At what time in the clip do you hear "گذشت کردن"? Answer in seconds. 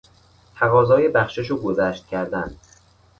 1.61-2.55